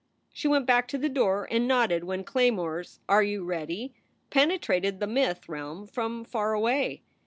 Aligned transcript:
She 0.33 0.47
went 0.47 0.65
back 0.65 0.87
to 0.87 0.97
the 0.97 1.09
door 1.09 1.47
and 1.51 1.67
nodded 1.67 2.05
when 2.05 2.23
Claymore 2.23 2.79
s 2.79 2.99
"Are 3.07 3.21
you 3.21 3.43
ready?" 3.43 3.93
penetrated 4.31 4.99
the 4.99 5.05
myth 5.05 5.47
realm 5.47 5.85
from 5.85 6.25
far 6.25 6.53
away. 6.55 7.03